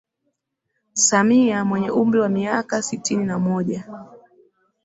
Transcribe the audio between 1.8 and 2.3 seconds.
umri wa